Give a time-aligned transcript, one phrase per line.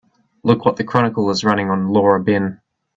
[0.41, 2.59] Look what the Chronicle is running on Laura Ben.